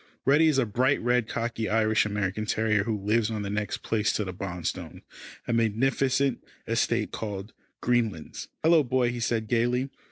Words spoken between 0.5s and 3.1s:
a bright red, cocky Irish American terrier who